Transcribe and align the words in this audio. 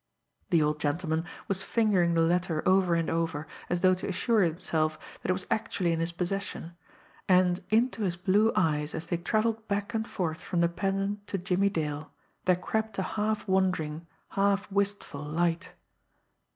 The 0.49 0.63
old 0.63 0.79
gentleman 0.79 1.25
was 1.47 1.61
fingering 1.61 2.15
the 2.15 2.21
letter 2.21 2.67
over 2.67 2.95
and 2.95 3.07
over, 3.07 3.45
as 3.69 3.81
though 3.81 3.93
to 3.93 4.07
assure 4.07 4.41
himself 4.41 4.97
that 5.21 5.29
it 5.29 5.33
was 5.33 5.45
actually 5.51 5.91
in 5.93 5.99
his 5.99 6.11
possession; 6.11 6.75
and 7.29 7.63
into 7.69 8.01
his 8.01 8.15
blue 8.17 8.51
eyes, 8.55 8.95
as 8.95 9.05
they 9.05 9.17
travelled 9.17 9.67
back 9.67 9.93
and 9.93 10.07
forth 10.07 10.41
from 10.41 10.61
the 10.61 10.69
pendant 10.69 11.27
to 11.27 11.37
Jimmie 11.37 11.69
Dale, 11.69 12.11
there 12.45 12.55
crept 12.55 12.97
a 12.97 13.03
half 13.13 13.47
wondering, 13.47 14.07
half 14.29 14.71
wistful 14.71 15.21
light. 15.21 15.73